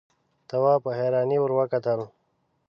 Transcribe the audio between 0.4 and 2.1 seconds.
تواب په حيرانۍ ور وکتل.